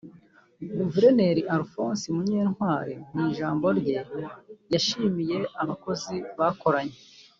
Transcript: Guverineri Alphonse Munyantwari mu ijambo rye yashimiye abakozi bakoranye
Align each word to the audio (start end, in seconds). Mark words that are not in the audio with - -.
Guverineri 0.79 1.41
Alphonse 1.55 2.05
Munyantwari 2.15 2.93
mu 3.11 3.19
ijambo 3.29 3.65
rye 3.79 3.97
yashimiye 4.73 5.37
abakozi 5.61 6.15
bakoranye 6.39 6.97